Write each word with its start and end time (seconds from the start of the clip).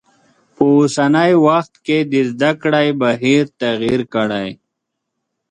په 0.55 0.63
اوسنی 0.77 1.31
وخت 1.45 1.73
کې 1.85 1.97
د 2.11 2.13
زده 2.31 2.51
کړی 2.61 2.87
بهیر 3.01 3.43
تغیر 3.61 4.01
کړی. 4.13 4.47